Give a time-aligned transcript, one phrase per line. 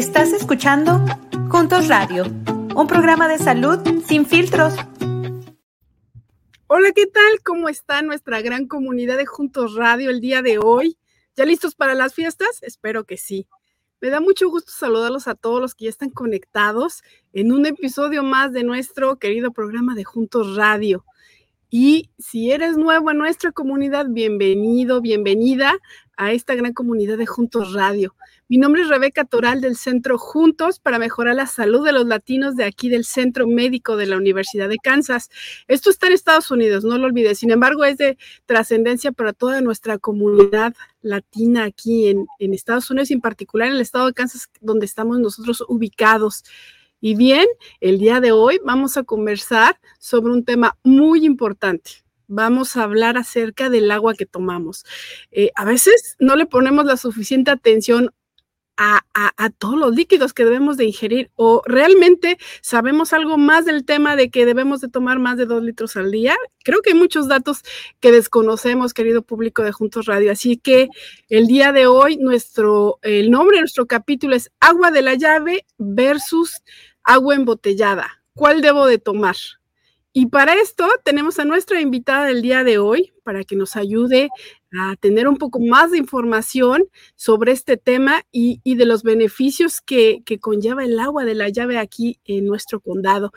[0.00, 1.04] Estás escuchando
[1.50, 2.24] Juntos Radio,
[2.74, 4.72] un programa de salud sin filtros.
[6.68, 7.42] Hola, ¿qué tal?
[7.44, 10.96] ¿Cómo está nuestra gran comunidad de Juntos Radio el día de hoy?
[11.36, 12.62] ¿Ya listos para las fiestas?
[12.62, 13.46] Espero que sí.
[14.00, 17.02] Me da mucho gusto saludarlos a todos los que ya están conectados
[17.34, 21.04] en un episodio más de nuestro querido programa de Juntos Radio.
[21.68, 25.78] Y si eres nuevo en nuestra comunidad, bienvenido, bienvenida
[26.20, 28.14] a esta gran comunidad de Juntos Radio.
[28.46, 32.56] Mi nombre es Rebeca Toral del Centro Juntos para mejorar la salud de los latinos
[32.56, 35.30] de aquí del Centro Médico de la Universidad de Kansas.
[35.66, 37.38] Esto está en Estados Unidos, no lo olvides.
[37.38, 43.22] Sin embargo, es de trascendencia para toda nuestra comunidad latina aquí en, Estados Unidos en
[43.22, 46.44] particular en el estado de Kansas donde estamos nosotros ubicados.
[47.00, 47.46] Y bien,
[47.80, 52.02] el día de hoy vamos a conversar sobre un tema muy importante.
[52.32, 54.84] Vamos a hablar acerca del agua que tomamos.
[55.32, 58.10] Eh, a veces no le ponemos la suficiente atención
[58.76, 59.02] a,
[59.36, 64.16] a, todos los líquidos que debemos de ingerir o realmente sabemos algo más del tema
[64.16, 66.34] de que debemos de tomar más de dos litros al día.
[66.64, 67.62] Creo que hay muchos datos
[68.00, 70.32] que desconocemos, querido público de Juntos Radio.
[70.32, 70.88] Así que
[71.28, 75.66] el día de hoy, nuestro, el nombre de nuestro capítulo es Agua de la llave
[75.76, 76.62] versus
[77.02, 78.22] agua embotellada.
[78.34, 79.36] ¿Cuál debo de tomar?
[80.12, 84.28] Y para esto tenemos a nuestra invitada del día de hoy para que nos ayude
[84.76, 90.24] a tener un poco más de información sobre este tema y, de los beneficios que,
[90.40, 93.30] conlleva el agua de la llave aquí en nuestro condado.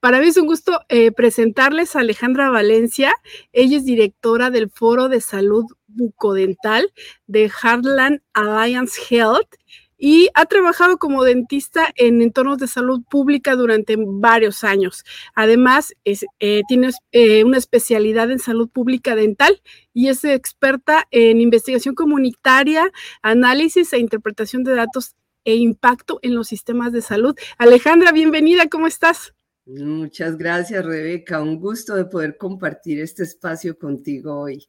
[0.00, 3.14] Para mí es un gusto eh, presentarles a Alejandra Valencia.
[3.52, 6.92] Ella es directora del Foro de Salud Bucodental
[7.28, 9.54] de Heartland Alliance Health
[9.98, 15.04] y ha trabajado como dentista en entornos de salud pública durante varios años.
[15.34, 21.94] Además, eh, tiene eh, una especialidad en salud pública dental y es experta en investigación
[21.94, 22.90] comunitaria,
[23.22, 25.14] análisis e interpretación de datos
[25.44, 27.34] e impacto en los sistemas de salud.
[27.56, 29.32] Alejandra, bienvenida, ¿cómo estás?
[29.64, 31.42] Muchas gracias, Rebeca.
[31.42, 34.68] Un gusto de poder compartir este espacio contigo hoy.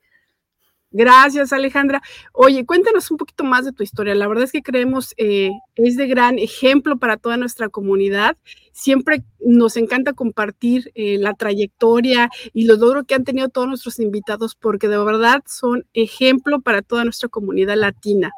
[0.91, 2.01] Gracias, Alejandra.
[2.31, 4.15] Oye, cuéntanos un poquito más de tu historia.
[4.15, 8.37] La verdad es que creemos eh, es de gran ejemplo para toda nuestra comunidad.
[8.71, 13.99] Siempre nos encanta compartir eh, la trayectoria y los logros que han tenido todos nuestros
[13.99, 18.31] invitados, porque de verdad son ejemplo para toda nuestra comunidad latina.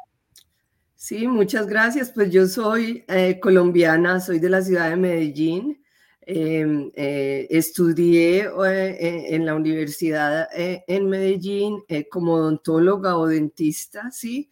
[0.96, 2.10] Sí, muchas gracias.
[2.10, 5.80] Pues yo soy eh, colombiana, soy de la ciudad de Medellín.
[6.32, 14.48] Em, eh, estudié eh, en la universidad eh, en Medellín como odontóloga o dentista, ¿sí?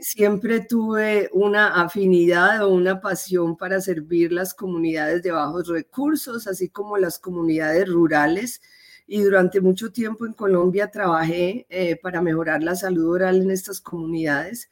[0.00, 6.68] siempre tuve una afinidad o una pasión para servir las comunidades de bajos recursos, así
[6.68, 8.60] como las comunidades rurales.
[9.06, 11.66] Y durante mucho tiempo en Colombia trabajé
[12.02, 14.70] para mejorar la salud oral en estas comunidades.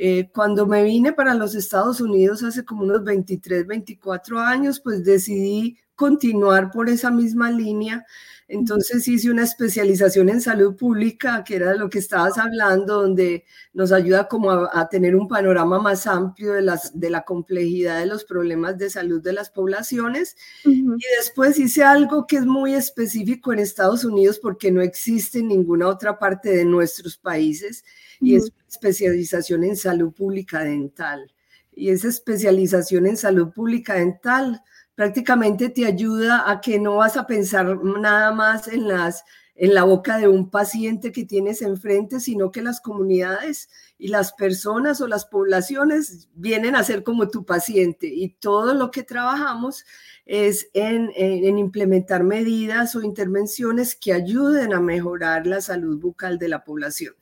[0.00, 5.04] Eh, cuando me vine para los Estados Unidos hace como unos 23, 24 años, pues
[5.04, 8.06] decidí continuar por esa misma línea.
[8.46, 13.44] Entonces hice una especialización en salud pública, que era de lo que estabas hablando, donde
[13.72, 18.06] nos ayuda como a, tener un panorama más amplio de, las, de la complejidad de
[18.06, 20.36] los problemas de salud de las poblaciones.
[20.64, 25.48] Y después hice algo que es muy específico en Estados Unidos porque no existe en
[25.48, 27.84] ninguna otra parte de nuestros países
[28.20, 31.34] y es especialización en salud pública dental.
[31.74, 34.62] Y esa especialización en salud pública dental
[34.98, 39.84] prácticamente te ayuda a que no vas a pensar nada más en las en la
[39.84, 45.06] boca de un paciente que tienes enfrente, sino que las comunidades y las personas o
[45.06, 49.84] las poblaciones vienen a ser como tu paciente y todo lo que trabajamos
[50.26, 56.48] es en, en, implementar medidas o intervenciones que ayuden a mejorar la salud bucal de
[56.48, 57.14] la población.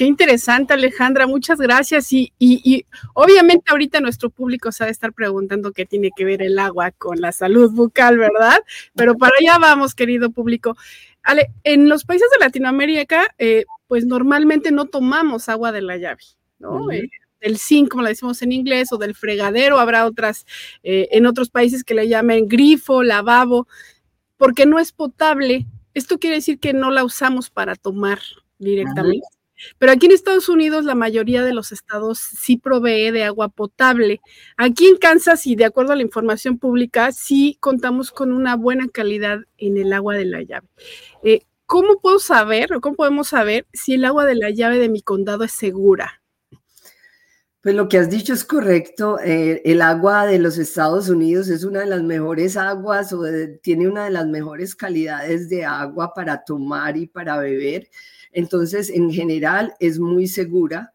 [0.00, 2.10] Qué interesante, Alejandra, muchas gracias.
[2.14, 6.40] Y, y, obviamente ahorita nuestro público se va a estar preguntando qué tiene que ver
[6.40, 8.60] el agua con la salud bucal, ¿verdad?
[8.94, 10.74] Pero para allá vamos, querido público.
[11.22, 16.22] Ale, en los países de Latinoamérica, eh, pues normalmente no tomamos agua de la llave,
[16.58, 16.90] ¿no?
[16.90, 17.10] Eh,
[17.42, 20.46] del zinc, como le decimos en inglés, o del fregadero, habrá otras,
[20.82, 23.68] eh, en otros países que le llamen grifo, lavabo,
[24.38, 25.66] porque no es potable.
[25.92, 28.20] Esto quiere decir que no la usamos para tomar
[28.58, 29.26] directamente.
[29.78, 34.20] Pero aquí en Estados Unidos la mayoría de los estados sí provee de agua potable.
[34.56, 38.88] Aquí en Kansas y de acuerdo a la información pública sí contamos con una buena
[38.88, 40.68] calidad en el agua de la llave.
[41.22, 44.88] Eh, ¿Cómo puedo saber o cómo podemos saber si el agua de la llave de
[44.88, 46.20] mi condado es segura?
[47.62, 49.18] Pues lo que has dicho es correcto.
[49.20, 53.22] Eh, el agua de los Estados Unidos es una de las mejores aguas o
[53.62, 57.88] tiene una de las mejores calidades de agua para tomar y para beber.
[58.32, 60.92] Entonces, en general, es muy segura.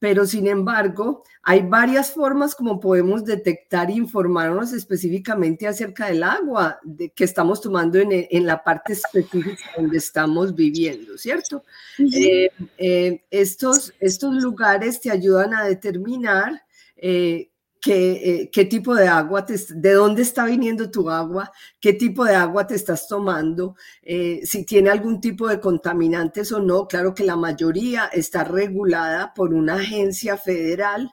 [0.00, 6.78] pero sin embargo, hay varias formas como podemos detectar e informarnos específicamente acerca del agua
[7.14, 11.64] que estamos tomando en, la parte específica donde estamos viviendo, ¿cierto?
[11.98, 16.62] Eh, eh, estos, estos lugares te ayudan a determinar
[16.96, 22.24] eh, qué, qué, tipo de agua, te, de dónde está viniendo tu agua, qué tipo
[22.24, 26.86] de agua te estás tomando, eh, si tiene algún tipo de contaminantes o no.
[26.86, 31.10] Claro que la mayoría está regulada por una agencia federal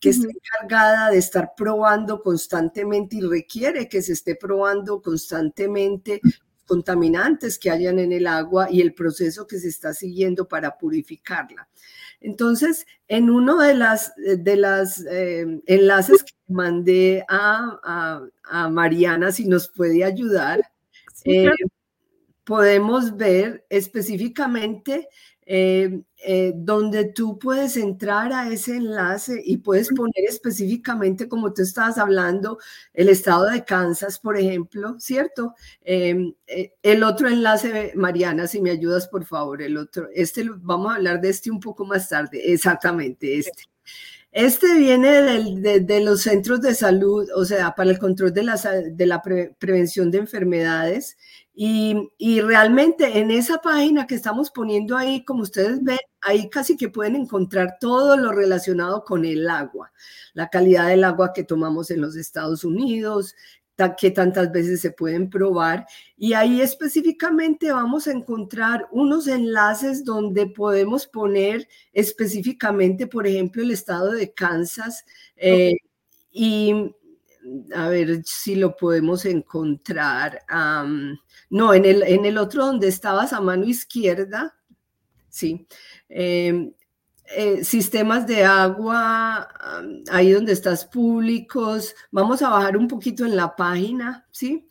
[0.00, 6.20] que está encargada de estar probando constantemente y requiere que se esté probando constantemente
[6.66, 11.68] contaminantes que hayan en el agua y el proceso que se está siguiendo para purificarla.
[12.20, 18.20] Entonces, en uno de las, de las eh, enlaces que mandé a,
[18.70, 20.60] Mariana, si nos puede ayudar,
[21.24, 21.50] eh,
[22.44, 25.08] podemos ver específicamente
[25.50, 31.62] eh, eh, donde tú puedes entrar a ese enlace y puedes poner específicamente, como tú
[31.62, 32.58] estabas hablando,
[32.92, 35.54] el estado de Kansas, por ejemplo, ¿cierto?
[35.80, 40.92] Em, eh, el otro enlace, Mariana, si me ayudas, por favor, el otro, este, vamos
[40.92, 43.62] a hablar de este un poco más tarde, exactamente este.
[44.30, 45.22] Este viene
[45.80, 50.10] de, los centros de salud, o sea, para el control de la, de la prevención
[50.10, 51.16] de enfermedades
[51.60, 56.88] y, realmente en esa página que estamos poniendo ahí, como ustedes ven, ahí casi que
[56.88, 59.90] pueden encontrar todo lo relacionado con el agua,
[60.34, 63.34] la calidad del agua que tomamos en los Estados Unidos,
[63.98, 65.84] que tantas veces se pueden probar.
[66.16, 73.72] Y ahí específicamente vamos a encontrar unos enlaces donde podemos poner específicamente, por ejemplo, el
[73.72, 75.04] estado de Kansas.
[75.34, 75.74] Eh,
[76.30, 76.94] y
[77.74, 80.42] a ver si lo podemos encontrar.
[81.50, 84.56] no, en el, en el otro donde estabas a mano izquierda,
[85.28, 85.66] sí.
[86.08, 86.72] Em,
[87.30, 89.48] eh, sistemas de agua,
[90.10, 91.94] ahí donde estás públicos.
[92.10, 94.66] Vamos a bajar un poquito en la página, ¿sí?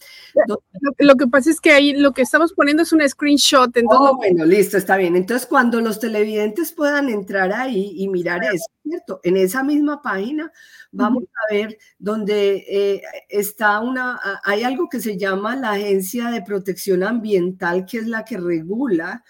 [0.97, 3.75] Lo, que pasa es que ahí lo que estamos poniendo es un screenshot.
[3.77, 4.09] Entonces...
[4.11, 5.15] Oh, bueno, listo, está bien.
[5.15, 9.19] Entonces, cuando los televidentes puedan entrar ahí y mirar eso, ¿cierto?
[9.23, 10.51] En esa misma página
[10.91, 16.41] vamos a ver donde eh, está una, hay algo que se llama la Agencia de
[16.41, 19.23] Protección Ambiental, que es la que regula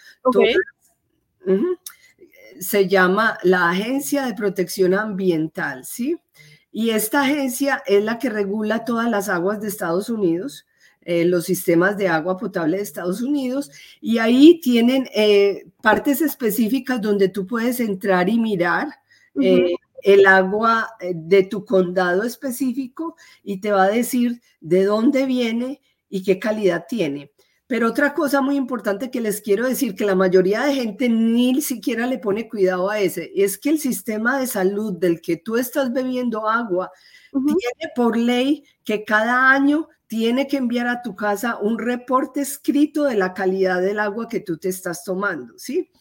[2.59, 6.17] se llama la Agencia de Protección Ambiental, ¿sí?
[6.71, 10.65] Y esta agencia es la que regula todas las aguas de Estados Unidos,
[11.01, 13.71] eh, los sistemas de agua potable de Estados Unidos,
[14.01, 18.89] y ahí tienen eh, partes específicas donde tú puedes entrar y mirar.
[19.39, 25.81] Eh, el agua de tu condado específico y te va a decir de dónde viene
[26.09, 27.31] y qué calidad tiene.
[27.67, 31.61] Pero otra cosa muy importante que les quiero decir, que la mayoría de gente ni
[31.61, 35.57] siquiera le pone cuidado a ese, es que el sistema de salud del que tú
[35.57, 36.91] estás bebiendo agua
[37.31, 43.03] tiene por ley que cada año tiene que enviar a tu casa un reporte escrito
[43.03, 45.91] de la calidad del agua que tú te estás tomando, ¿sí?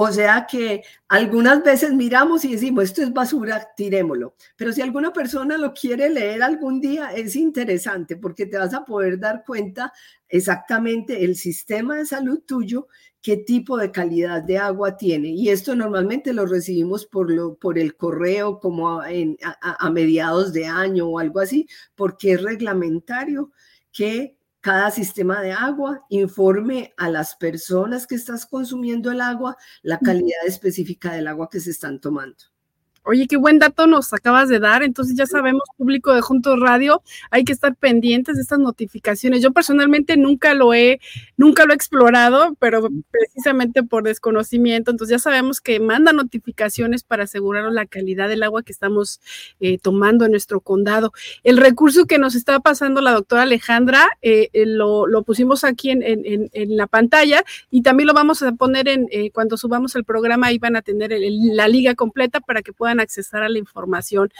[0.00, 4.36] O sea que algunas veces miramos y decimos, esto es basura, tirémoslo.
[4.54, 8.84] Pero si alguna persona lo quiere leer algún día, es interesante porque te vas a
[8.84, 9.92] poder dar cuenta
[10.28, 12.86] exactamente el sistema de salud tuyo,
[13.20, 15.30] qué tipo de calidad de agua tiene.
[15.30, 21.08] Y esto normalmente lo recibimos por, lo, por el correo como a mediados de año
[21.08, 23.50] o algo así, porque es reglamentario
[23.90, 29.98] que cada sistema de agua informe a las personas que estás consumiendo el agua la
[29.98, 32.44] calidad específica del agua que se están tomando.
[33.10, 34.82] Oye, qué buen dato nos acabas de dar.
[34.82, 39.40] Entonces ya sabemos, público de Juntos Radio, hay que estar pendientes de estas notificaciones.
[39.40, 41.00] Yo personalmente nunca lo he,
[41.38, 44.90] nunca lo he explorado, pero precisamente por desconocimiento.
[44.90, 49.22] Entonces ya sabemos que manda notificaciones para asegurarnos la calidad del agua que estamos
[49.58, 51.14] eh, tomando en nuestro condado.
[51.44, 56.02] El recurso que nos está pasando la doctora Alejandra, eh, eh, lo, pusimos aquí en,
[56.02, 60.58] en, la pantalla y también lo vamos a poner en cuando subamos el programa, ahí
[60.58, 64.30] van a tener la liga completa para que puedan accesar a la información.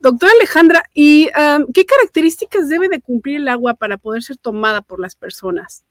[0.00, 1.28] Doctora Alejandra, ¿y
[1.74, 5.84] qué características debe de cumplir el agua para poder ser tomada por las personas?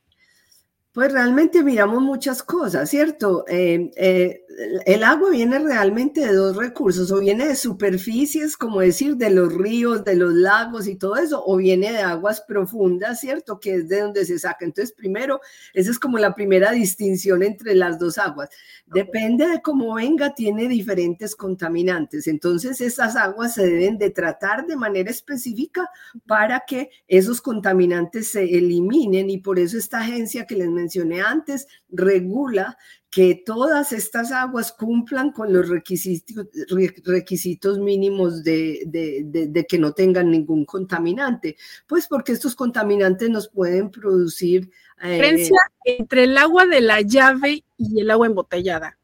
[0.98, 3.46] Pues realmente miramos muchas cosas, ¿cierto?
[3.48, 4.42] Eh, eh,
[4.86, 9.54] el agua viene realmente de dos recursos, o viene de superficies, como decir, de los
[9.54, 13.60] ríos, de los lagos y todo eso, o viene de aguas profundas, ¿cierto?
[13.60, 14.66] Que es de donde se saca.
[14.66, 15.40] Entonces, primero,
[15.74, 18.50] esa es como la primera distinción entre las dos aguas.
[18.88, 22.26] Depende de cómo venga, tiene diferentes contaminantes.
[22.28, 25.88] Entonces, esas aguas se deben de tratar de manera específica
[26.26, 31.22] para que esos contaminantes se eliminen y por eso esta agencia que les mencioné, mencioné
[31.22, 32.78] antes, regula
[33.10, 36.48] que todas estas aguas cumplan con los requisitos,
[37.06, 41.56] requisitos mínimos de, que no tengan ningún contaminante,
[41.88, 44.70] pues porque estos contaminantes nos pueden producir...
[45.02, 48.98] Eh, diferencia entre el agua de la llave y el agua embotellada.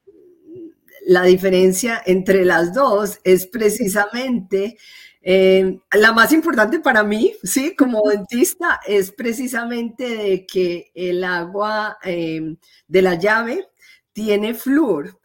[1.06, 4.78] La diferencia entre las dos es precisamente
[5.26, 11.98] eh, la más importante para mí, sí, como dentista, es precisamente de que el agua
[12.04, 12.58] eh,
[12.88, 13.70] de la llave
[14.14, 15.20] tiene flúor.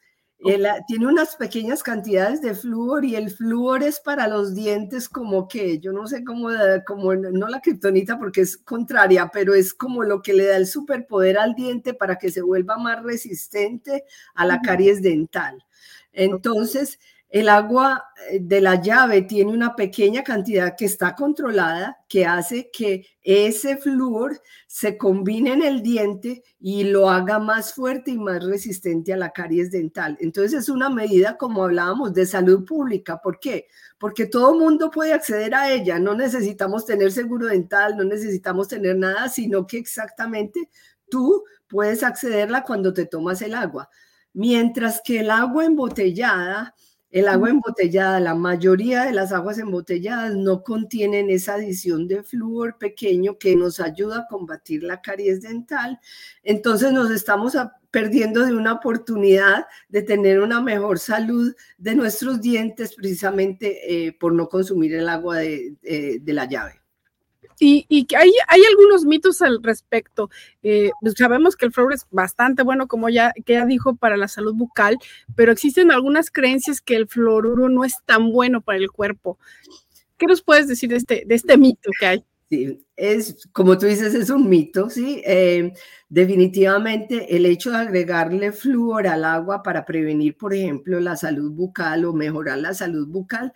[0.87, 5.81] tiene unas pequeñas cantidades de flúor y el flúor es para los dientes como que,
[5.81, 6.51] yo no sé cómo,
[6.87, 10.67] como no la kriptonita porque es contraria, pero es como lo que le da el
[10.67, 14.05] superpoder al diente para que se vuelva más resistente
[14.35, 15.65] a la caries dental.
[16.13, 16.99] Entonces,
[17.31, 22.71] el agua eh, de la llave tiene una pequeña cantidad que está controlada que hace
[22.73, 28.43] que ese flúor se combine en el diente y lo haga más fuerte y más
[28.43, 30.17] resistente a la caries dental.
[30.21, 33.21] Entonces es una medida, como hablábamos, de salud pública.
[33.21, 33.67] ¿Por qué?
[33.99, 35.99] Porque todo mundo puede acceder a ella.
[35.99, 40.71] No necesitamos tener seguro dental, no necesitamos tener nada, sino que exactamente
[41.11, 43.91] tú puedes accederla cuando te tomas el agua.
[44.33, 46.75] Mientras que el agua embotellada
[47.11, 52.77] el agua embotellada, la mayoría de las aguas embotelladas no contienen esa adición de flúor
[52.79, 55.99] pequeño que nos ayuda a combatir la caries dental.
[56.43, 57.57] Entonces nos estamos
[57.91, 64.35] perdiendo de una oportunidad de tener una mejor salud de nuestros dientes precisamente eh, por
[64.35, 66.88] no consumir el agua de la llave.
[67.61, 70.31] Y, y hay, hay, algunos mitos al respecto.
[70.63, 74.17] Eh, pues sabemos que el flúor es bastante bueno, como ya, que ya dijo, para
[74.17, 74.99] la salud bucal,
[75.35, 79.39] pero existen algunas creencias que el fluoruro no es tan bueno para el cuerpo.
[80.17, 82.25] ¿Qué nos puedes decir de este, de este mito que hay?
[82.51, 85.23] Sí, es, como tú dices, es un mito, ¿sí?
[85.27, 85.75] Eh,
[86.09, 92.07] definitivamente el hecho de agregarle flúor al agua para prevenir, por ejemplo, la salud bucal
[92.07, 93.53] o mejorar la salud bucal,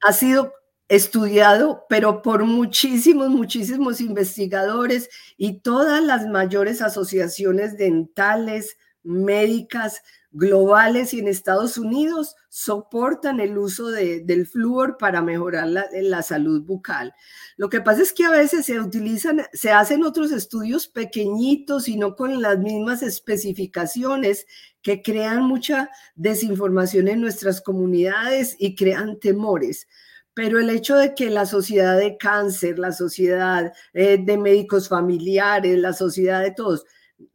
[0.00, 0.52] ha sido
[0.88, 11.20] estudiado, pero por muchísimos, muchísimos investigadores y todas las mayores asociaciones dentales, médicas, globales y
[11.20, 17.14] en Estados Unidos soportan el uso del flúor para mejorar la, la, salud bucal.
[17.56, 21.96] Lo que pasa es que a veces se utilizan, se hacen otros estudios pequeñitos y
[21.96, 24.46] no con las mismas especificaciones
[24.82, 29.86] que crean mucha desinformación en nuestras comunidades y crean temores
[30.38, 35.76] pero el hecho de que la sociedad de cáncer, la sociedad eh, de médicos familiares,
[35.76, 36.84] la sociedad de todos,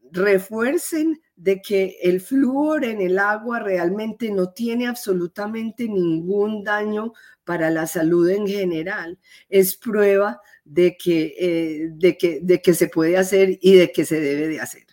[0.10, 7.12] refuercen de que el flúor en el agua realmente no tiene absolutamente ningún daño
[7.44, 9.20] para la salud en general,
[9.50, 14.06] es prueba de que, eh, de que, de que se puede hacer y de que
[14.06, 14.93] se debe de hacer.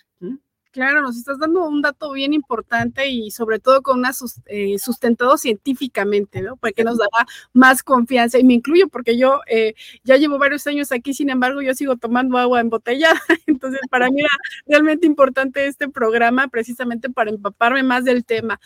[0.73, 4.13] Claro, nos estás dando un dato bien importante y sobre todo con una
[4.47, 6.57] eh, sustentado científicamente, ¿no?
[6.57, 8.39] Para que nos dará más confianza.
[8.39, 9.75] Y me incluyo porque yo eh,
[10.05, 13.21] ya llevo varios años aquí, sin embargo, yo sigo tomando agua embotellada.
[13.49, 14.31] Entonces, para mí era
[14.65, 18.61] realmente importante este programa precisamente para empaparme más del tema.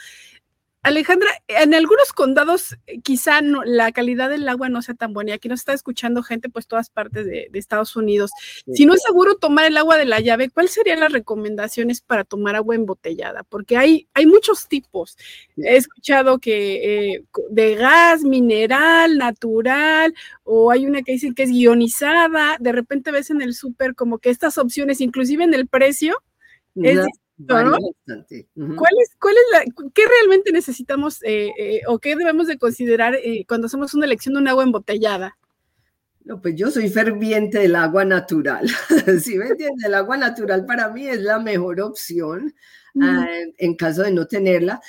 [0.84, 5.32] Alejandra, en algunos condados eh, quizá la calidad del agua no sea tan buena y
[5.32, 8.30] aquí nos está escuchando gente pues todas partes de, Estados Unidos.
[8.70, 12.24] Si no es seguro tomar el agua de la llave, ¿cuáles serían las recomendaciones para
[12.24, 13.44] tomar agua embotellada?
[13.44, 15.16] Porque hay, hay muchos tipos.
[15.56, 21.50] He escuchado que eh, de gas, mineral, natural, o hay una que dicen que es
[21.50, 22.58] ionizada.
[22.60, 26.22] De repente ves en el súper como que estas opciones, inclusive en el precio,
[26.76, 27.00] es
[27.36, 27.74] ¿Cuál
[29.02, 33.44] es, cuál es la, qué realmente necesitamos eh, eh, o qué debemos de considerar eh,
[33.48, 35.36] cuando hacemos una elección de un agua embotellada?
[36.22, 38.68] No, pues yo soy ferviente del agua natural.
[39.20, 42.54] si me entiendes, el agua natural para mí es la mejor opción
[43.02, 43.26] ah,
[43.58, 44.80] en caso de no tenerla.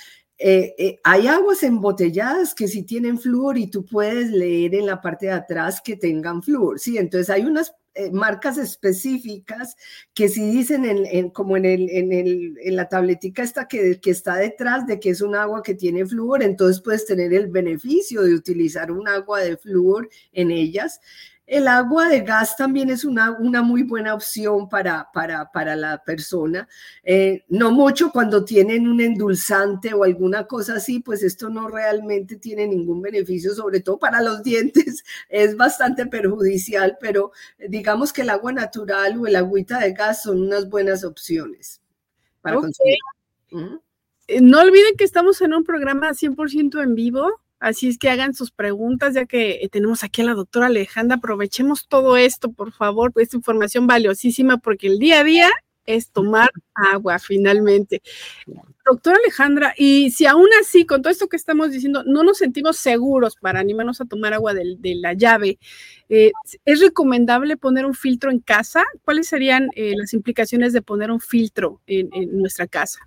[1.03, 5.31] hay aguas embotelladas que sí tienen flúor y tú puedes leer en la parte de
[5.33, 6.79] atrás que tengan flúor.
[6.79, 9.77] Sí, entonces hay unas eh, marcas específicas
[10.13, 14.11] que si dicen en, como en, el, en, el, en la tabletica esta que, que
[14.11, 18.21] está detrás de que es un agua que tiene flúor, entonces puedes tener el beneficio
[18.21, 20.99] de utilizar un agua de flúor en ellas.
[21.47, 26.03] El agua de gas también es una, una muy buena opción para, para, para la
[26.03, 26.67] persona.
[27.03, 32.37] Eh, no mucho cuando tienen un endulzante o alguna cosa así, pues esto no realmente
[32.37, 35.03] tiene ningún beneficio, sobre todo para los dientes.
[35.29, 37.31] Es bastante perjudicial, pero
[37.69, 41.79] digamos que el agua natural o el agüita de gas son unas buenas opciones
[42.41, 42.97] para consumir.
[44.27, 48.33] Eh, no olviden que estamos en un programa 100% en vivo Así es que hagan
[48.33, 51.17] sus preguntas, ya que eh, tenemos aquí a la doctora Alejandra.
[51.17, 55.49] Aprovechemos todo esto, por favor, pues esta información valiosísima, porque el día a día
[55.85, 58.01] es tomar agua finalmente.
[58.85, 62.77] Doctora Alejandra, y si aún así, con todo esto que estamos diciendo, no nos sentimos
[62.77, 65.57] seguros para animarnos a tomar agua de, la llave,
[66.09, 66.31] eh,
[66.65, 68.83] ¿es recomendable poner un filtro en casa?
[69.03, 72.99] ¿Cuáles serían eh, las implicaciones de poner un filtro en nuestra casa?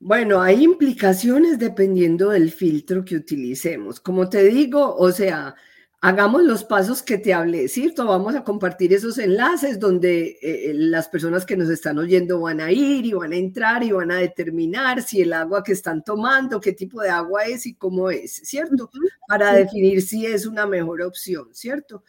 [0.00, 3.98] Bueno, hay implicaciones dependiendo del filtro que utilicemos.
[3.98, 5.56] Como te digo, o sea,
[6.00, 8.06] hagamos los pasos que te hablé, ¿cierto?
[8.06, 12.70] Vamos a compartir esos enlaces donde eh, las personas que nos están oyendo van a
[12.70, 16.60] ir y van a entrar y van a determinar si el agua que están tomando,
[16.60, 18.90] qué tipo de agua es y cómo es, ¿cierto?
[19.28, 22.02] Para definir si es una mejor opción, ¿cierto?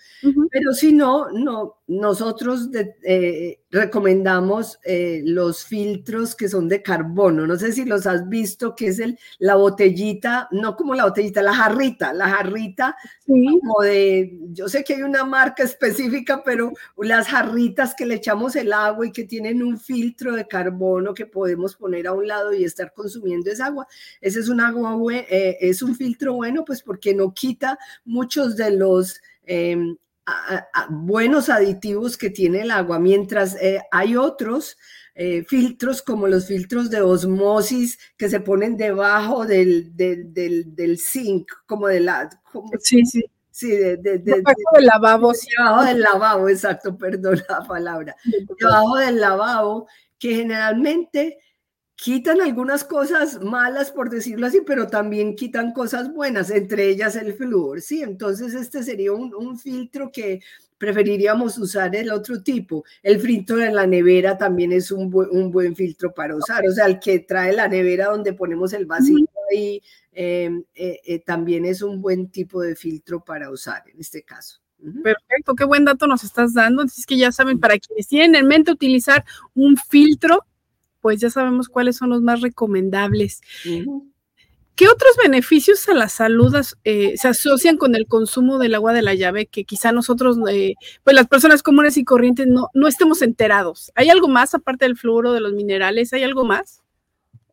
[0.49, 2.69] Pero si no, no, nosotros
[3.03, 7.45] eh, recomendamos eh, los filtros que son de carbono.
[7.45, 11.41] No sé si los has visto, que es el, la botellita, no como la botellita,
[11.41, 12.95] la jarrita, la jarrita
[13.25, 18.55] como de, yo sé que hay una marca específica, pero las jarritas que le echamos
[18.55, 22.53] el agua y que tienen un filtro de carbono que podemos poner a un lado
[22.53, 23.87] y estar consumiendo esa agua.
[24.21, 28.71] Ese es un agua, eh, es un filtro bueno, pues porque no quita muchos de
[28.71, 29.21] los...
[29.43, 29.97] Em,
[30.89, 34.77] buenos aditivos que tiene el agua, mientras eh, hay otros
[35.15, 41.51] eh, filtros como los filtros de osmosis que se ponen debajo del, del, del, zinc,
[41.65, 42.29] como de la...
[42.79, 43.23] sí, sí.
[43.51, 45.33] Sí, de, debajo del lavabo.
[45.57, 48.15] Debajo del lavabo, exacto, perdón la palabra.
[48.57, 49.87] Debajo del lavabo,
[50.17, 51.39] que generalmente
[52.01, 57.33] quitan algunas cosas malas, por decirlo así, pero también quitan cosas buenas, entre ellas el
[57.33, 58.01] flúor, ¿sí?
[58.01, 60.39] Entonces este sería un, filtro que
[60.77, 62.85] preferiríamos usar el otro tipo.
[63.03, 66.85] El filtro de la nevera también es un, un buen filtro para usar, o sea,
[66.85, 69.81] el que trae la nevera donde ponemos el vasito ahí,
[70.13, 74.61] em, eh, eh, también es un buen tipo de filtro para usar en este caso.
[75.03, 76.83] Perfecto, qué buen dato nos estás dando.
[76.83, 80.45] Así es que ya saben, para quienes tienen en mente utilizar un filtro,
[81.01, 83.41] pues ya sabemos cuáles son los más recomendables.
[84.75, 89.01] ¿Qué otros beneficios a la salud eh, se asocian con el consumo del agua de
[89.01, 93.21] la llave que quizá nosotros, eh, pues las personas comunes y corrientes no, no estemos
[93.21, 93.91] enterados?
[93.95, 96.13] ¿Hay algo más aparte del fluoro, de los minerales?
[96.13, 96.81] ¿Hay algo más?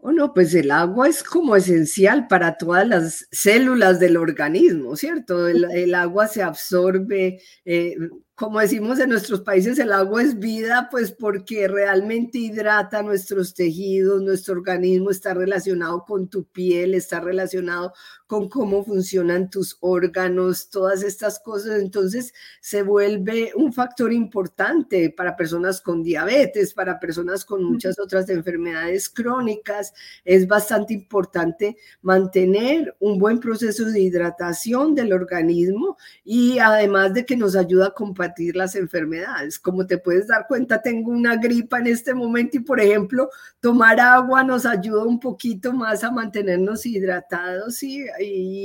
[0.06, 5.48] Bueno, pues el agua es como esencial para todas las células del organismo, ¿cierto?
[5.48, 7.96] El, agua se absorbe, eh,
[8.36, 14.20] como decimos en nuestros países, el agua es vida, pues porque realmente hidrata nuestros tejidos,
[14.20, 17.94] nuestro organismo está relacionado con tu piel, está relacionado
[18.26, 21.80] con cómo funcionan tus órganos, todas estas cosas.
[21.80, 28.28] Entonces se vuelve un factor importante para personas con diabetes, para personas con muchas otras
[28.28, 29.94] enfermedades crónicas.
[30.26, 37.34] Es bastante importante mantener un buen proceso de hidratación del organismo y además de que
[37.34, 39.58] nos ayuda a compartir las enfermedades.
[39.58, 44.00] Como te puedes dar cuenta, tengo una gripa en este momento y, por ejemplo, tomar
[44.00, 48.06] agua nos ayuda un poquito más a mantenernos hidratados y,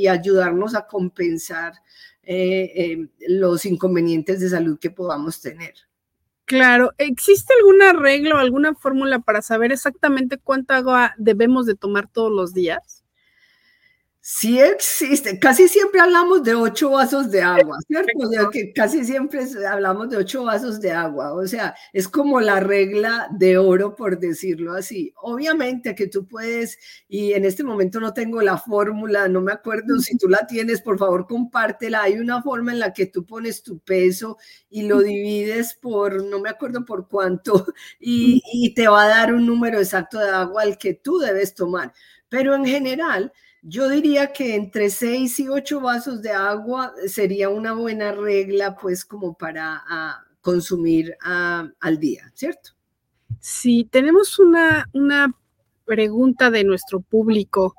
[0.07, 1.73] ayudarnos a compensar
[2.23, 5.73] eh, eh, los inconvenientes de salud que podamos tener.
[6.45, 12.09] Claro, ¿existe alguna regla o alguna fórmula para saber exactamente cuánta agua debemos de tomar
[12.11, 13.00] todos los días?
[14.23, 18.11] Sí existe, casi siempre hablamos de ocho vasos de agua, ¿cierto?
[18.19, 22.39] O sea, que casi siempre hablamos de ocho vasos de agua, o sea, es como
[22.39, 25.11] la regla de oro, por decirlo así.
[25.23, 29.97] Obviamente que tú puedes, y en este momento no tengo la fórmula, no me acuerdo
[29.97, 32.03] si tú la tienes, por favor compártela.
[32.03, 34.37] Hay una forma en la que tú pones tu peso
[34.69, 37.65] y lo divides por, no me acuerdo por cuánto,
[37.99, 41.55] y, y te va a dar un número exacto de agua al que tú debes
[41.55, 41.91] tomar.
[42.29, 47.73] Pero en general, yo diría que entre 6 y 8 vasos de agua sería una
[47.73, 52.71] buena regla, pues, como para ah, consumir ah, al día, ¿cierto?
[53.39, 55.35] Sí, tenemos una, una
[55.85, 57.75] pregunta de nuestro público,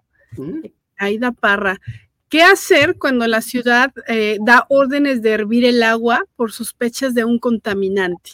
[0.97, 1.81] Aida Parra.
[2.29, 7.25] ¿Qué hacer cuando la ciudad eh, da órdenes de hervir el agua por sospechas de
[7.25, 8.31] un contaminante?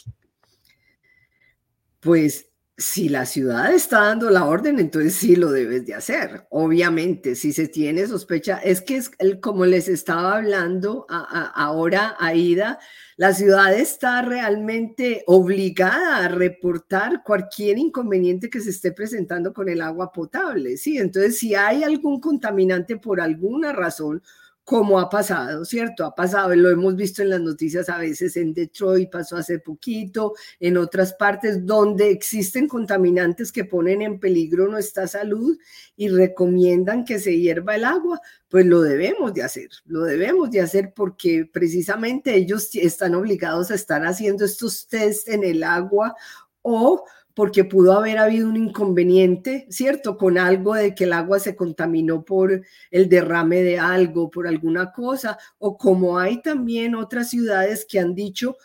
[1.99, 2.48] Pues
[2.79, 6.47] si la ciudad está dando la orden, entonces sí lo debes de hacer.
[6.49, 9.11] Obviamente, si se tiene sospecha, es que es
[9.41, 12.79] como les estaba hablando ahora, Aida,
[13.17, 19.81] la ciudad está realmente obligada a reportar cualquier inconveniente que se esté presentando con el
[19.81, 20.77] agua potable.
[20.77, 24.23] Sí, entonces si hay algún contaminante por alguna razón,
[24.69, 26.05] como ha pasado, ¿cierto?
[26.05, 30.35] Ha pasado, lo hemos visto en las noticias a veces en Detroit, pasó hace poquito,
[30.59, 35.57] en otras partes donde existen contaminantes que ponen en peligro nuestra salud
[35.97, 40.61] y recomiendan que se hierva el agua, pues lo debemos de hacer, lo debemos de
[40.61, 46.15] hacer porque precisamente ellos están obligados a estar haciendo estos test en el agua
[46.61, 47.05] o
[47.39, 50.17] porque pudo haber habido un inconveniente, ¿cierto?
[50.17, 54.91] Con algo de que el agua se contaminó por el derrame de algo, por alguna
[54.91, 58.57] cosa, o como hay también otras ciudades que han dicho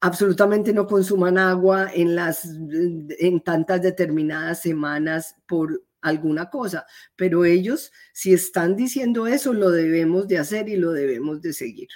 [0.00, 7.90] absolutamente no consuman agua en las en tantas determinadas semanas por alguna cosa, pero ellos
[8.12, 11.88] si están diciendo eso lo debemos de hacer y lo debemos de seguir.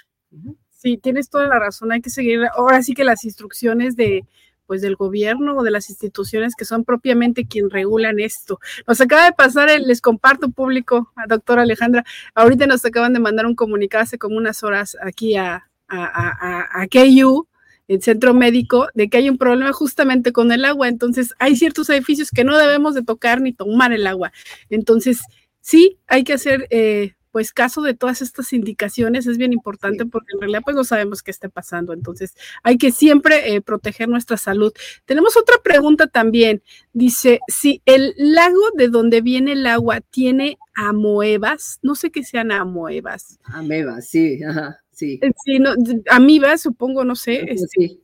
[0.69, 4.25] Sí, tienes toda la razón, hay que seguir ahora sí que las instrucciones de
[4.69, 8.59] pues del gobierno o de las instituciones que son propiamente quien regulan esto.
[8.85, 12.05] Nos acaba de pasar, el, les comparto público, a doctora Alejandra,
[12.35, 16.83] ahorita nos acaban de mandar un comunicado hace como unas horas aquí a, a, a,
[16.83, 17.47] a KU,
[17.87, 20.87] el centro médico, de que hay un problema justamente con el agua.
[20.87, 24.31] Entonces, hay ciertos edificios que no debemos de tocar ni tomar el agua.
[24.69, 25.21] Entonces,
[25.61, 30.33] sí, hay que hacer eh, pues caso de todas estas indicaciones es bien importante porque
[30.33, 31.93] en realidad pues no sabemos qué esté pasando.
[31.93, 34.73] Entonces hay que siempre eh, proteger nuestra salud.
[35.05, 36.61] Tenemos otra pregunta también.
[36.93, 42.51] Dice, si el lago de donde viene el agua tiene amoebas, no sé qué sean
[42.51, 43.39] amoebas.
[43.43, 45.19] Amebas, sí, ajá, sí.
[45.21, 45.73] Eh, sí, no,
[46.09, 47.45] amibas, supongo, no sé.
[47.47, 47.99] Este.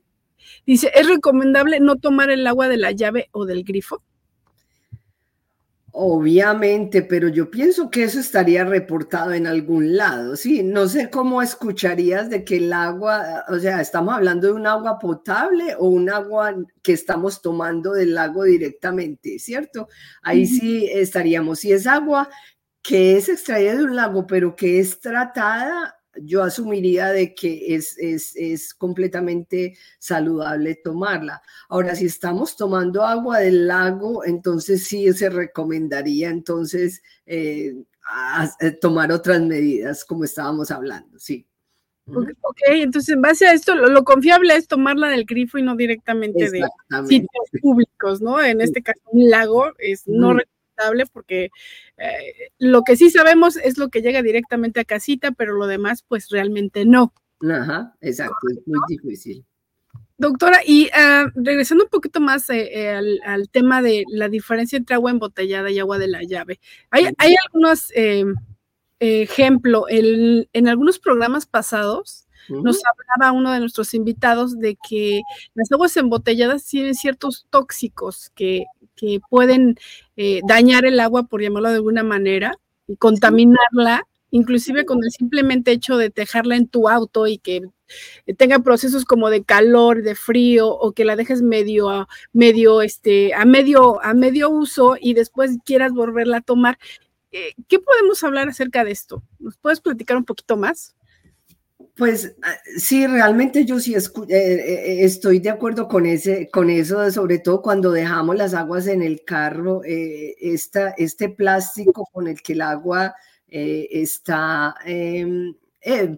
[0.66, 4.02] Dice, ¿es recomendable no tomar el agua de la llave o del grifo?
[5.98, 11.42] Obviamente, pero yo pienso que eso estaría reportado en algún lado, sí, no sé cómo
[11.42, 16.10] escucharías de que el agua, o sea, estamos hablando de un agua potable o un
[16.10, 16.54] agua
[16.84, 19.88] que estamos tomando del lago directamente, ¿cierto?
[20.22, 22.28] Ahí sí estaríamos, si es agua
[22.82, 27.98] que es extraída de un lago, pero que es tratada, yo asumiría de que es,
[27.98, 31.42] es, completamente saludable tomarla.
[31.70, 37.76] Ahora, si estamos tomando agua del lago, entonces sí se recomendaría entonces eh,
[38.60, 41.48] eh, tomar otras medidas, como estábamos hablando, sí.
[42.08, 46.52] Ok, entonces en base a esto, lo, confiable es tomarla del grifo y no directamente
[46.52, 46.62] de
[47.08, 48.40] sitios públicos, ¿no?
[48.40, 50.36] En este caso, un lago es no
[51.12, 51.50] porque
[51.98, 56.04] eh, lo que sí sabemos es lo que llega directamente a casita, pero lo demás
[56.08, 57.14] pues realmente no.
[57.50, 59.46] Ajá, exacto, es muy difícil.
[60.18, 64.96] Doctora, y ah, regresando un poquito más eh, eh, al, tema de la diferencia entre
[64.96, 66.60] agua embotellada y agua de la llave,
[66.90, 67.92] hay, hay algunos
[69.00, 75.22] ejemplos, en algunos programas pasados nos hablaba uno de nuestros invitados de que
[75.54, 79.78] las aguas embotelladas tienen ciertos tóxicos que, que pueden
[80.16, 85.72] eh, dañar el agua, por llamarlo de alguna manera, y contaminarla, inclusive con el simplemente
[85.72, 87.62] hecho de dejarla en tu auto y que
[88.38, 93.34] tenga procesos como de calor, de frío, o que la dejes medio, a, medio, este,
[93.34, 96.78] a medio, a medio uso y después quieras volverla a tomar.
[97.32, 99.22] Eh, ¿Qué podemos hablar acerca de esto?
[99.40, 100.96] ¿Nos puedes platicar un poquito más?
[101.96, 107.10] Pues ah, sí, realmente yo sí eh, eh, estoy de acuerdo con, ese, con eso,
[107.10, 112.54] sobre todo cuando dejamos las aguas en el carro, eh, este plástico con el que
[112.54, 113.16] el agua
[113.48, 115.56] está, em,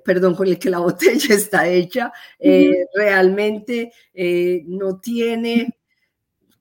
[0.03, 2.11] perdón, con el que la botella está hecha,
[2.95, 3.91] realmente
[4.65, 5.77] no tiene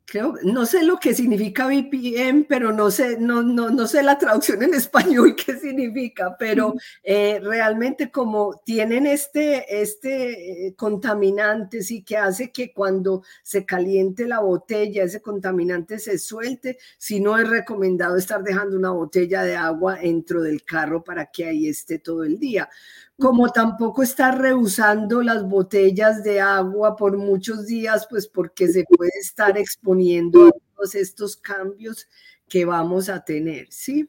[0.07, 4.16] creo, no sé lo que significa VPN, pero no sé, no, no, no sé la
[4.16, 12.03] traducción en español qué significa, pero eh, realmente como tienen este, este eh, contaminante, sí,
[12.03, 17.49] que hace que cuando se caliente la botella, ese contaminante se suelte, si no es
[17.49, 22.23] recomendado estar dejando una botella de agua dentro del carro para que ahí esté todo
[22.23, 22.69] el día
[23.18, 29.12] como tampoco estar rehusando las botellas de agua por muchos días, pues porque se puede
[29.20, 32.07] estar exponiendo a todos estos cambios
[32.48, 34.09] que vamos a tener, ¿sí?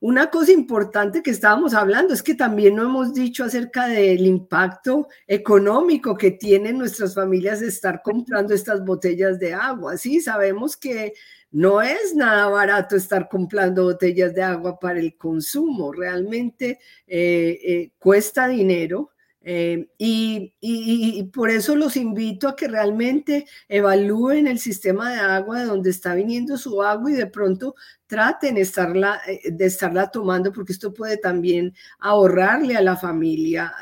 [0.00, 5.08] Una cosa importante que estábamos hablando es que también no hemos dicho acerca del impacto
[5.26, 9.98] económico que tienen nuestras familias de estar comprando estas botellas de agua.
[9.98, 11.12] Sí, sabemos que
[11.50, 17.92] no es nada barato estar comprando botellas de agua para el consumo, realmente eh, eh,
[17.98, 19.10] cuesta dinero.
[19.42, 25.64] Eh, y, por eso los invito a que realmente evalúen el sistema de agua de
[25.66, 27.74] donde está viniendo su agua y de pronto
[28.06, 33.72] traten estarla, de estarla tomando porque esto puede también ahorrarle a la familia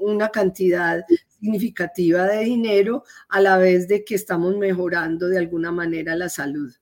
[0.00, 1.04] una cantidad
[1.40, 6.74] significativa de dinero a la vez de que estamos mejorando de alguna manera la salud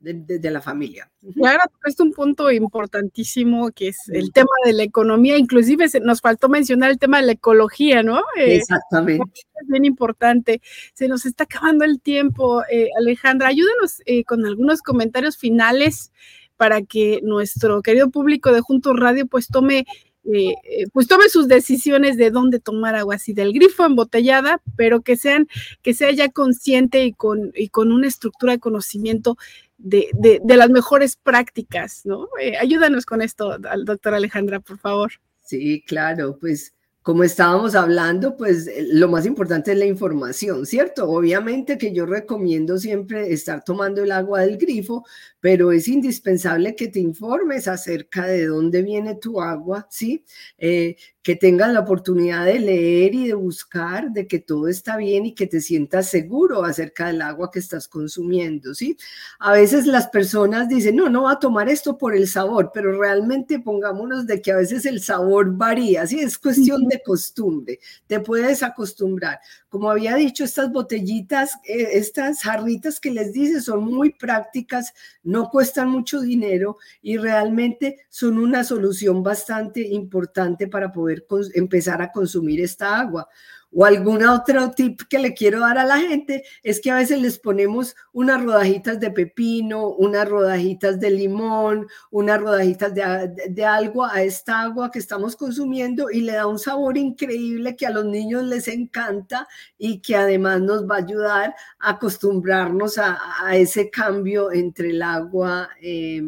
[0.00, 1.10] de, la familia.
[1.34, 6.48] Claro, es un punto importantísimo que es el tema de la economía, inclusive nos faltó
[6.48, 8.20] mencionar el tema de la ecología, ¿no?
[8.36, 9.22] Eh, Exactamente.
[9.60, 10.62] Es bien importante.
[10.94, 12.62] Se nos está acabando el tiempo.
[12.70, 16.12] Eh, Alejandra, ayúdanos eh, con algunos comentarios finales
[16.56, 19.86] para que nuestro querido público de Juntos Radio pues tome
[20.24, 25.00] eh, eh, pues tome sus decisiones de dónde tomar agua, si del grifo embotellada, pero
[25.00, 25.48] que sean,
[25.82, 29.38] que sea ya consciente y con, y con una estructura de conocimiento
[29.82, 32.28] de, de, las mejores prácticas, ¿no?
[32.40, 35.12] Eh, ayúdanos con esto, doctora Alejandra, por favor.
[35.42, 41.08] Sí, claro, pues como estábamos hablando, pues eh, lo más importante es la información, ¿cierto?
[41.10, 45.06] Obviamente que yo recomiendo siempre estar tomando el agua del grifo,
[45.40, 50.24] pero es indispensable que te informes acerca de dónde viene tu agua, ¿sí?
[50.58, 55.26] Eh, que tengas la oportunidad de leer y de buscar, de que todo está bien
[55.26, 58.96] y que te sientas seguro acerca del agua que estás consumiendo, ¿sí?
[59.38, 62.98] A veces las personas dicen, no, no va a tomar esto por el sabor, pero
[62.98, 66.20] realmente pongámonos de que a veces el sabor varía, ¿sí?
[66.20, 69.40] Es cuestión de costumbre, te puedes acostumbrar.
[69.68, 75.50] Como había dicho, estas botellitas, eh, estas jarritas que les dice son muy prácticas, no
[75.50, 81.09] cuestan mucho dinero y realmente son una solución bastante importante para poder
[81.54, 83.28] empezar a consumir esta agua.
[83.72, 87.22] O algún otro tip que le quiero dar a la gente es que a veces
[87.22, 94.04] les ponemos unas rodajitas de pepino, unas rodajitas de limón, unas rodajitas de, de, algo
[94.04, 98.04] a esta agua que estamos consumiendo y le da un sabor increíble que a los
[98.04, 99.46] niños les encanta
[99.78, 105.02] y que además nos va a ayudar a acostumbrarnos a, a ese cambio entre el
[105.02, 106.20] agua eh,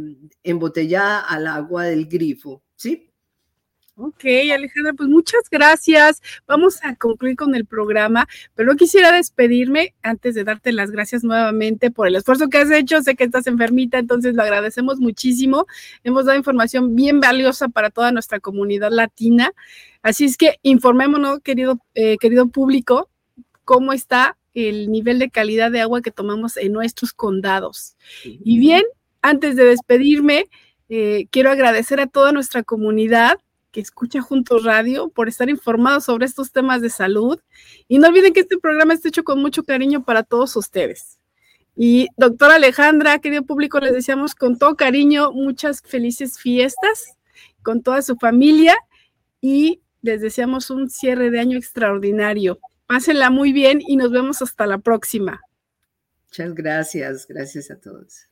[0.44, 2.62] embotellada al agua del grifo.
[2.76, 3.11] ¿Sí?
[3.94, 4.24] Ok,
[4.54, 6.22] Alejandra, pues muchas gracias.
[6.46, 11.24] Vamos a concluir con el programa, pero no quisiera despedirme antes de darte las gracias
[11.24, 13.02] nuevamente por el esfuerzo que has hecho.
[13.02, 15.66] Sé que estás enfermita, entonces lo agradecemos muchísimo.
[16.04, 19.52] Hemos dado información bien valiosa para toda nuestra comunidad latina.
[20.00, 23.10] Así es que informémonos, querido, eh, querido público,
[23.64, 27.96] cómo está el nivel de calidad de agua que tomamos en nuestros condados.
[28.24, 28.82] Y bien,
[29.20, 30.46] antes de despedirme,
[30.88, 33.38] eh, quiero agradecer a toda nuestra comunidad
[33.72, 37.40] que escucha Juntos Radio, por estar informados sobre estos temas de salud.
[37.88, 41.18] Y no olviden que este programa está hecho con mucho cariño para todos ustedes.
[41.74, 47.16] Y doctora Alejandra, querido público, les deseamos con todo cariño muchas felices fiestas
[47.62, 48.76] con toda su familia
[49.40, 52.58] y les deseamos un cierre de año extraordinario.
[52.86, 55.40] Pásenla muy bien y nos vemos hasta la próxima.
[56.26, 58.31] Muchas gracias, gracias a todos.